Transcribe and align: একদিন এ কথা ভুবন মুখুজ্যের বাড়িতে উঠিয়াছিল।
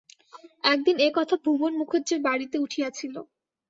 একদিন 0.63 0.95
এ 0.99 1.17
কথা 1.17 1.35
ভুবন 1.43 1.71
মুখুজ্যের 1.79 2.19
বাড়িতে 2.21 2.57
উঠিয়াছিল। 2.57 3.15